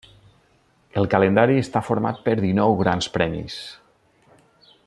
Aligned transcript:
El 1.01 1.05
calendari 1.11 1.59
està 1.65 1.83
format 1.89 2.23
per 2.29 2.35
dinou 2.41 2.75
grans 2.83 3.11
premis. 3.19 3.63